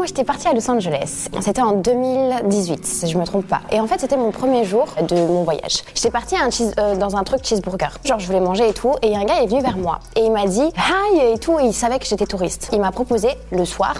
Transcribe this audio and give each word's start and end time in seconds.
Moi, 0.00 0.06
j'étais 0.06 0.24
partie 0.24 0.48
à 0.48 0.54
Los 0.54 0.70
Angeles. 0.70 1.28
C'était 1.42 1.60
en 1.60 1.72
2018, 1.72 2.86
si 2.86 3.06
je 3.06 3.18
me 3.18 3.26
trompe 3.26 3.46
pas. 3.46 3.60
Et 3.70 3.80
en 3.80 3.86
fait, 3.86 4.00
c'était 4.00 4.16
mon 4.16 4.30
premier 4.30 4.64
jour 4.64 4.86
de 5.06 5.14
mon 5.14 5.42
voyage. 5.42 5.82
J'étais 5.94 6.10
partie 6.10 6.36
euh, 6.78 6.96
dans 6.96 7.16
un 7.16 7.22
truc 7.22 7.44
cheeseburger. 7.44 7.90
Genre, 8.02 8.18
je 8.18 8.26
voulais 8.26 8.40
manger 8.40 8.70
et 8.70 8.72
tout. 8.72 8.94
Et 9.02 9.14
un 9.14 9.24
gars 9.24 9.42
est 9.42 9.46
venu 9.46 9.60
vers 9.60 9.76
moi. 9.76 9.98
Et 10.16 10.20
il 10.20 10.32
m'a 10.32 10.46
dit 10.46 10.62
hi 10.62 11.34
et 11.34 11.38
tout. 11.38 11.58
Et 11.58 11.64
il 11.64 11.74
savait 11.74 11.98
que 11.98 12.06
j'étais 12.06 12.24
touriste. 12.24 12.70
Il 12.72 12.80
m'a 12.80 12.92
proposé 12.92 13.28
le 13.52 13.66
soir 13.66 13.94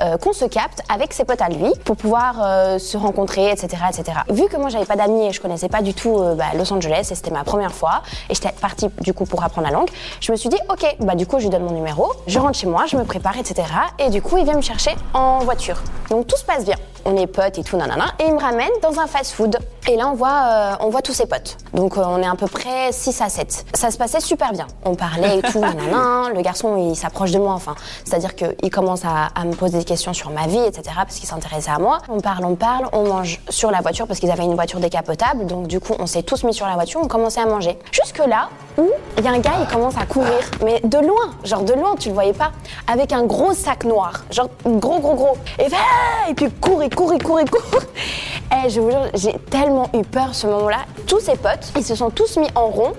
euh, 0.00 0.16
qu'on 0.16 0.32
se 0.32 0.44
capte 0.44 0.82
avec 0.92 1.12
ses 1.12 1.24
potes 1.24 1.40
à 1.40 1.48
lui 1.48 1.72
pour 1.84 1.94
pouvoir 1.94 2.40
euh, 2.42 2.80
se 2.80 2.96
rencontrer, 2.96 3.52
etc., 3.52 3.76
etc. 3.88 4.18
Vu 4.30 4.48
que 4.48 4.56
moi, 4.56 4.70
j'avais 4.70 4.86
pas 4.86 4.96
d'amis 4.96 5.26
et 5.26 5.32
je 5.32 5.40
connaissais 5.40 5.68
pas 5.68 5.82
du 5.82 5.94
tout 5.94 6.20
bah, 6.36 6.46
Los 6.58 6.72
Angeles 6.72 7.06
et 7.12 7.14
c'était 7.14 7.30
ma 7.30 7.44
première 7.44 7.72
fois 7.72 8.02
et 8.28 8.34
j'étais 8.34 8.50
partie 8.60 8.88
du 9.02 9.14
coup 9.14 9.24
pour 9.24 9.44
apprendre 9.44 9.68
la 9.68 9.72
langue, 9.72 9.90
je 10.20 10.32
me 10.32 10.36
suis 10.36 10.48
dit 10.48 10.58
ok, 10.68 10.96
bah 10.98 11.14
du 11.14 11.28
coup, 11.28 11.38
je 11.38 11.44
lui 11.44 11.50
donne 11.50 11.62
mon 11.62 11.74
numéro. 11.74 12.10
Je 12.26 12.40
rentre 12.40 12.58
chez 12.58 12.66
moi, 12.66 12.86
je 12.88 12.96
me 12.96 13.04
prépare, 13.04 13.38
etc. 13.38 13.68
Et 14.00 14.10
du 14.10 14.20
coup, 14.20 14.36
il 14.36 14.44
vient 14.44 14.56
me 14.56 14.60
chercher 14.60 14.96
en 15.12 15.43
voiture. 15.44 15.82
Donc 16.10 16.26
tout 16.26 16.36
se 16.36 16.44
passe 16.44 16.64
bien. 16.64 16.76
On 17.06 17.16
est 17.16 17.26
potes 17.26 17.58
et 17.58 17.62
tout, 17.62 17.76
nanana. 17.76 18.06
Et 18.18 18.24
il 18.24 18.34
me 18.34 18.40
ramène 18.40 18.70
dans 18.82 18.98
un 18.98 19.06
fast-food. 19.06 19.58
Et 19.88 19.96
là, 19.96 20.08
on 20.08 20.14
voit, 20.14 20.28
euh, 20.30 20.76
on 20.80 20.88
voit 20.88 21.02
tous 21.02 21.12
ses 21.12 21.26
potes. 21.26 21.58
Donc 21.74 21.98
euh, 21.98 22.02
on 22.06 22.22
est 22.22 22.26
à 22.26 22.34
peu 22.34 22.46
près 22.46 22.92
6 22.92 23.20
à 23.20 23.28
7. 23.28 23.66
Ça 23.74 23.90
se 23.90 23.98
passait 23.98 24.20
super 24.20 24.52
bien. 24.52 24.66
On 24.86 24.94
parlait 24.94 25.38
et 25.38 25.42
tout, 25.42 25.60
nanana. 25.60 26.30
Le 26.34 26.40
garçon, 26.40 26.76
il 26.90 26.96
s'approche 26.96 27.30
de 27.30 27.38
moi, 27.38 27.52
enfin. 27.52 27.74
C'est-à-dire 28.06 28.34
qu'il 28.34 28.70
commence 28.70 29.04
à, 29.04 29.26
à 29.34 29.44
me 29.44 29.54
poser 29.54 29.78
des 29.78 29.84
questions 29.84 30.14
sur 30.14 30.30
ma 30.30 30.46
vie, 30.46 30.58
etc. 30.58 30.82
Parce 30.96 31.16
qu'il 31.16 31.28
s'intéressait 31.28 31.70
à 31.70 31.78
moi. 31.78 31.98
On 32.08 32.20
parle, 32.20 32.46
on 32.46 32.54
parle, 32.54 32.88
on 32.92 33.06
mange 33.06 33.40
sur 33.50 33.70
la 33.70 33.82
voiture 33.82 34.06
parce 34.06 34.18
qu'ils 34.18 34.30
avaient 34.30 34.44
une 34.44 34.54
voiture 34.54 34.80
décapotable. 34.80 35.44
Donc 35.46 35.66
du 35.66 35.80
coup, 35.80 35.94
on 35.98 36.06
s'est 36.06 36.22
tous 36.22 36.44
mis 36.44 36.54
sur 36.54 36.66
la 36.66 36.74
voiture, 36.74 37.00
on 37.02 37.08
commençait 37.08 37.40
à 37.40 37.46
manger. 37.46 37.78
Jusque 37.92 38.18
là 38.18 38.48
où 38.78 38.90
il 39.18 39.24
y 39.24 39.28
a 39.28 39.30
un 39.30 39.38
gars, 39.38 39.52
il 39.60 39.66
commence 39.72 39.96
à 39.96 40.06
courir. 40.06 40.38
Mais 40.64 40.80
de 40.82 40.98
loin, 40.98 41.34
genre 41.44 41.62
de 41.62 41.72
loin, 41.72 41.94
tu 41.98 42.08
le 42.08 42.14
voyais 42.14 42.32
pas. 42.32 42.52
Avec 42.86 43.12
un 43.12 43.24
gros 43.24 43.52
sac 43.52 43.84
noir. 43.84 44.24
Genre 44.30 44.48
gros, 44.64 44.98
gros, 44.98 45.14
gros. 45.14 45.36
Et, 45.58 45.68
fait, 45.68 45.76
Ah 45.76 46.30
et 46.30 46.34
puis 46.34 46.50
court, 46.60 46.82
il 46.82 46.94
court, 46.94 47.12
il 47.14 47.22
court, 47.22 47.40
il 47.40 47.50
court. 47.50 47.62
Et 48.64 48.68
je 48.68 48.80
vous 48.80 48.90
jure, 48.90 49.08
j'ai 49.14 49.32
tellement 49.50 49.88
eu 49.94 50.02
peur 50.02 50.34
ce 50.34 50.46
moment-là. 50.46 50.84
Tous 51.06 51.18
ses 51.18 51.36
potes, 51.36 51.72
ils 51.76 51.84
se 51.84 51.94
sont 51.94 52.10
tous 52.10 52.36
mis 52.36 52.48
en 52.54 52.68
rond 52.68 52.92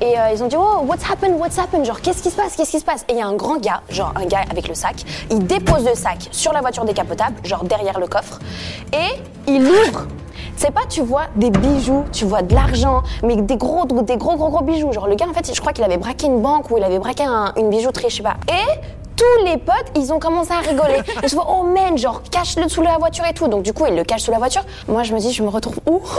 et 0.00 0.18
euh, 0.18 0.30
ils 0.32 0.42
ont 0.42 0.46
dit 0.46 0.56
Oh, 0.58 0.82
what's 0.84 1.04
happened, 1.04 1.38
what's 1.38 1.58
happened? 1.58 1.84
Genre, 1.84 2.00
qu'est-ce 2.00 2.22
qui 2.22 2.30
se 2.30 2.36
passe, 2.36 2.54
qu'est-ce 2.54 2.70
qui 2.70 2.80
se 2.80 2.84
passe? 2.84 3.04
Et 3.08 3.12
il 3.12 3.18
y 3.18 3.22
a 3.22 3.26
un 3.26 3.34
grand 3.34 3.58
gars, 3.58 3.82
genre 3.88 4.12
un 4.14 4.26
gars 4.26 4.44
avec 4.50 4.68
le 4.68 4.74
sac, 4.74 4.96
il 5.30 5.44
dépose 5.46 5.84
le 5.84 5.94
sac 5.94 6.28
sur 6.30 6.52
la 6.52 6.60
voiture 6.60 6.84
décapotable, 6.84 7.36
genre 7.44 7.64
derrière 7.64 7.98
le 7.98 8.06
coffre, 8.06 8.38
et 8.92 9.20
il 9.50 9.62
ouvre. 9.62 10.06
C'est 10.62 10.72
pas, 10.72 10.82
tu 10.90 11.00
vois, 11.00 11.22
des 11.36 11.48
bijoux, 11.50 12.04
tu 12.12 12.26
vois 12.26 12.42
de 12.42 12.54
l'argent, 12.54 13.02
mais 13.22 13.34
des 13.36 13.56
gros, 13.56 13.86
des 13.86 14.18
gros, 14.18 14.36
gros, 14.36 14.50
gros 14.50 14.62
bijoux. 14.62 14.92
Genre, 14.92 15.08
le 15.08 15.14
gars, 15.14 15.24
en 15.26 15.32
fait, 15.32 15.54
je 15.54 15.58
crois 15.58 15.72
qu'il 15.72 15.82
avait 15.84 15.96
braqué 15.96 16.26
une 16.26 16.42
banque 16.42 16.70
ou 16.70 16.76
il 16.76 16.84
avait 16.84 16.98
braqué 16.98 17.24
un- 17.24 17.54
une 17.56 17.70
bijouterie, 17.70 18.10
je 18.10 18.16
sais 18.16 18.22
pas. 18.22 18.36
Et 18.46 18.78
tous 19.20 19.44
les 19.44 19.58
potes, 19.58 19.92
ils 19.96 20.14
ont 20.14 20.18
commencé 20.18 20.50
à 20.50 20.60
rigoler. 20.60 21.02
Je 21.26 21.34
vois, 21.34 21.46
oh 21.50 21.62
man, 21.62 21.98
genre, 21.98 22.22
cache-le 22.30 22.70
sous 22.70 22.80
la 22.80 22.96
voiture 22.96 23.26
et 23.26 23.34
tout. 23.34 23.48
Donc, 23.48 23.62
du 23.62 23.74
coup, 23.74 23.84
il 23.86 23.94
le 23.94 24.02
cache 24.02 24.22
sous 24.22 24.30
la 24.30 24.38
voiture. 24.38 24.62
Moi, 24.88 25.02
je 25.02 25.12
me 25.12 25.20
dis, 25.20 25.30
je 25.30 25.42
me 25.42 25.48
retrouve 25.48 25.78
où? 25.86 26.00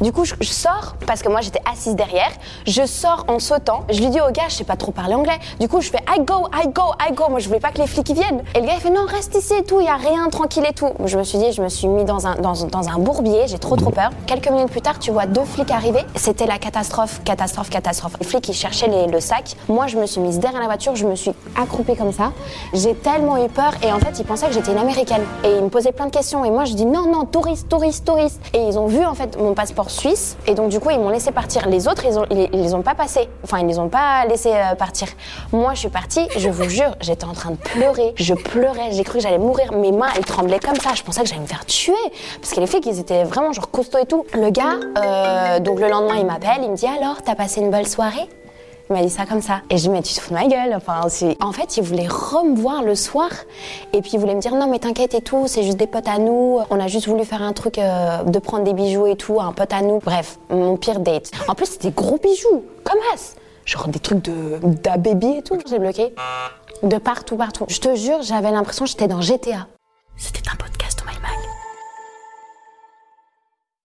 Du 0.00 0.12
coup, 0.12 0.24
je, 0.24 0.34
sors, 0.42 0.94
parce 1.06 1.22
que 1.22 1.28
moi, 1.28 1.40
j'étais 1.40 1.60
assise 1.70 1.96
derrière. 1.96 2.30
Je 2.66 2.86
sors 2.86 3.24
en 3.26 3.40
sautant. 3.40 3.82
Je 3.90 4.00
lui 4.00 4.10
dis 4.10 4.20
au 4.20 4.30
gars, 4.30 4.44
je 4.48 4.54
sais 4.54 4.64
pas 4.64 4.76
trop 4.76 4.92
parler 4.92 5.14
anglais. 5.14 5.38
Du 5.58 5.68
coup, 5.68 5.80
je 5.80 5.90
fais, 5.90 5.98
I 6.08 6.20
go, 6.20 6.48
I 6.54 6.68
go, 6.68 6.82
I 7.00 7.12
go. 7.12 7.24
Moi, 7.28 7.40
je 7.40 7.48
voulais 7.48 7.58
pas 7.58 7.70
que 7.70 7.78
les 7.78 7.86
flics 7.88 8.10
viennent. 8.12 8.42
Et 8.54 8.60
le 8.60 8.66
gars, 8.66 8.74
il 8.76 8.80
fait, 8.80 8.90
non, 8.90 9.06
reste 9.06 9.34
ici 9.34 9.54
et 9.54 9.64
tout, 9.64 9.80
il 9.80 9.86
y 9.86 9.88
a 9.88 9.96
rien, 9.96 10.28
tranquille 10.28 10.64
et 10.68 10.72
tout. 10.72 10.90
Je 11.04 11.18
me 11.18 11.24
suis 11.24 11.38
dit, 11.38 11.50
je 11.52 11.62
me 11.62 11.68
suis 11.68 11.88
mis 11.88 12.04
dans 12.04 12.28
un, 12.28 12.36
dans, 12.36 12.52
dans 12.52 12.88
un 12.88 12.98
bourbier, 12.98 13.46
j'ai 13.46 13.58
trop, 13.58 13.74
trop 13.76 13.90
peur. 13.90 14.10
Quelques 14.26 14.50
minutes 14.50 14.70
plus 14.70 14.82
tard, 14.82 15.00
tu 15.00 15.10
vois 15.10 15.26
deux 15.26 15.44
flics 15.44 15.70
arriver. 15.72 16.04
C'était 16.14 16.46
la 16.46 16.58
catastrophe, 16.58 17.20
catastrophe, 17.24 17.70
catastrophe. 17.70 18.12
Les 18.20 18.26
flics, 18.26 18.48
ils 18.48 18.54
cherchaient 18.54 18.88
le 18.88 19.20
sac. 19.20 19.56
Moi, 19.68 19.88
je 19.88 19.96
me 19.96 20.06
suis 20.06 20.20
mise 20.20 20.38
derrière 20.38 20.60
la 20.60 20.66
voiture, 20.66 20.94
je 20.94 21.06
me 21.06 21.16
suis 21.16 21.32
accroupie 21.56 21.96
comme 21.96 22.12
ça. 22.12 22.32
J'ai 22.72 22.94
tellement 22.94 23.42
eu 23.44 23.48
peur 23.48 23.72
et 23.82 23.92
en 23.92 23.98
fait, 23.98 24.18
ils 24.18 24.24
pensaient 24.24 24.46
que 24.46 24.52
j'étais 24.52 24.72
une 24.72 24.78
américaine. 24.78 25.22
Et 25.44 25.56
ils 25.56 25.62
me 25.62 25.68
posaient 25.68 25.92
plein 25.92 26.06
de 26.06 26.10
questions. 26.10 26.44
Et 26.44 26.50
moi, 26.50 26.64
je 26.64 26.74
dis 26.74 26.86
non, 26.86 27.10
non, 27.10 27.24
touriste, 27.24 27.68
touriste, 27.68 28.04
touriste. 28.04 28.40
Et 28.54 28.60
ils 28.60 28.78
ont 28.78 28.86
vu 28.86 29.04
en 29.04 29.14
fait 29.14 29.38
mon 29.38 29.54
passeport 29.54 29.90
suisse. 29.90 30.36
Et 30.46 30.54
donc, 30.54 30.68
du 30.68 30.80
coup, 30.80 30.90
ils 30.90 30.98
m'ont 30.98 31.10
laissé 31.10 31.30
partir. 31.30 31.68
Les 31.68 31.88
autres, 31.88 32.04
ils, 32.04 32.18
ont, 32.18 32.26
ils, 32.30 32.48
ils 32.52 32.62
les 32.62 32.74
ont 32.74 32.82
pas 32.82 32.94
passés. 32.94 33.28
Enfin, 33.44 33.58
ils 33.58 33.66
les 33.66 33.78
ont 33.78 33.88
pas 33.88 34.24
laissés 34.26 34.52
euh, 34.52 34.74
partir. 34.74 35.08
Moi, 35.52 35.74
je 35.74 35.80
suis 35.80 35.88
partie, 35.88 36.26
je 36.36 36.48
vous 36.48 36.68
jure, 36.68 36.94
j'étais 37.00 37.24
en 37.24 37.32
train 37.32 37.50
de 37.50 37.56
pleurer. 37.56 38.14
Je 38.16 38.34
pleurais, 38.34 38.92
j'ai 38.92 39.04
cru 39.04 39.18
que 39.18 39.24
j'allais 39.24 39.38
mourir. 39.38 39.72
Mes 39.72 39.92
mains, 39.92 40.08
elles 40.16 40.24
tremblaient 40.24 40.60
comme 40.60 40.76
ça. 40.76 40.90
Je 40.94 41.02
pensais 41.02 41.22
que 41.22 41.28
j'allais 41.28 41.40
me 41.40 41.46
faire 41.46 41.66
tuer. 41.66 41.92
Parce 42.40 42.52
que 42.54 42.60
les 42.60 42.66
flics, 42.66 42.86
ils 42.86 42.98
étaient 42.98 43.24
vraiment 43.24 43.52
genre 43.52 43.70
costauds 43.70 43.98
et 43.98 44.06
tout. 44.06 44.24
Le 44.34 44.50
gars, 44.50 44.78
euh, 44.98 45.60
donc 45.60 45.80
le 45.80 45.88
lendemain, 45.88 46.16
il 46.18 46.26
m'appelle, 46.26 46.60
il 46.62 46.70
me 46.70 46.76
dit 46.76 46.86
alors, 46.86 47.22
t'as 47.24 47.34
passé 47.34 47.60
une 47.60 47.70
belle 47.70 47.88
soirée? 47.88 48.28
Il 48.90 48.94
m'a 48.94 49.02
dit 49.02 49.10
ça 49.10 49.26
comme 49.26 49.42
ça. 49.42 49.60
Et 49.70 49.76
je 49.76 49.82
dis, 49.82 49.88
mais 49.90 50.02
tu 50.02 50.14
te 50.14 50.20
fous 50.20 50.30
de 50.30 50.34
ma 50.34 50.46
gueule. 50.46 50.74
Enfin, 50.74 51.00
en 51.40 51.52
fait, 51.52 51.76
il 51.76 51.82
voulait 51.82 52.04
me 52.04 52.56
voir 52.56 52.82
le 52.82 52.94
soir. 52.94 53.28
Et 53.92 54.00
puis, 54.00 54.12
il 54.14 54.20
voulait 54.20 54.34
me 54.34 54.40
dire, 54.40 54.54
non, 54.54 54.68
mais 54.68 54.78
t'inquiète 54.78 55.14
et 55.14 55.20
tout, 55.20 55.46
c'est 55.46 55.62
juste 55.62 55.76
des 55.76 55.86
potes 55.86 56.08
à 56.08 56.18
nous. 56.18 56.60
On 56.70 56.80
a 56.80 56.86
juste 56.88 57.06
voulu 57.06 57.24
faire 57.24 57.42
un 57.42 57.52
truc 57.52 57.78
euh, 57.78 58.22
de 58.22 58.38
prendre 58.38 58.64
des 58.64 58.72
bijoux 58.72 59.06
et 59.06 59.16
tout, 59.16 59.40
un 59.40 59.52
pote 59.52 59.72
à 59.72 59.82
nous. 59.82 59.98
Bref, 59.98 60.38
mon 60.50 60.76
pire 60.76 61.00
date. 61.00 61.30
En 61.48 61.54
plus, 61.54 61.66
c'était 61.66 61.90
gros 61.90 62.18
bijoux, 62.18 62.64
comme 62.84 62.98
as. 63.14 63.34
Genre 63.64 63.88
des 63.88 63.98
trucs 63.98 64.22
de 64.24 64.58
et 65.38 65.42
tout. 65.42 65.58
J'ai 65.68 65.78
bloqué. 65.78 66.14
De 66.82 66.96
partout, 66.96 67.36
partout. 67.36 67.66
Je 67.68 67.80
te 67.80 67.94
jure, 67.94 68.22
j'avais 68.22 68.50
l'impression 68.50 68.84
que 68.86 68.90
j'étais 68.90 69.08
dans 69.08 69.20
GTA. 69.20 69.66
C'était 70.16 70.48
un 70.50 70.56